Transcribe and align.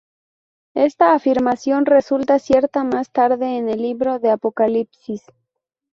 Esta 0.73 1.13
afirmación 1.13 1.85
resulta 1.85 2.39
cierta 2.39 2.83
más 2.83 3.11
tarde 3.11 3.57
en 3.59 3.69
el 3.69 3.83
libro 3.83 4.17
del 4.17 4.31
Apocalipsis. 4.31 5.21